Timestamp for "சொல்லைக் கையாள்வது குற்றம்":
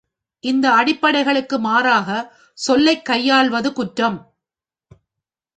2.57-4.19